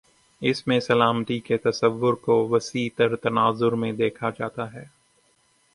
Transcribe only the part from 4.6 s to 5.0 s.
ہے۔